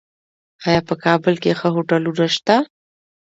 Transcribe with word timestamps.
آیا 0.67 0.81
په 0.89 0.95
کابل 1.05 1.33
کې 1.41 1.57
ښه 1.59 1.69
هوټلونه 1.75 2.25
شته؟ 2.35 2.55